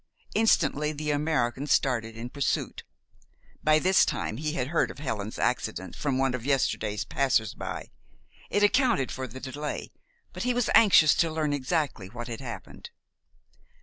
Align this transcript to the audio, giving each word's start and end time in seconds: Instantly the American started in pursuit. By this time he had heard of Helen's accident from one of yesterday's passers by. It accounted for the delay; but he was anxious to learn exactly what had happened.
Instantly 0.33 0.91
the 0.93 1.11
American 1.11 1.67
started 1.67 2.17
in 2.17 2.31
pursuit. 2.31 2.81
By 3.63 3.77
this 3.77 4.03
time 4.03 4.37
he 4.37 4.53
had 4.53 4.69
heard 4.69 4.89
of 4.89 4.97
Helen's 4.97 5.37
accident 5.37 5.95
from 5.95 6.17
one 6.17 6.33
of 6.33 6.43
yesterday's 6.43 7.05
passers 7.05 7.53
by. 7.53 7.91
It 8.49 8.63
accounted 8.63 9.11
for 9.11 9.27
the 9.27 9.39
delay; 9.39 9.91
but 10.33 10.41
he 10.41 10.55
was 10.55 10.71
anxious 10.73 11.13
to 11.17 11.29
learn 11.29 11.53
exactly 11.53 12.07
what 12.07 12.27
had 12.29 12.41
happened. 12.41 12.89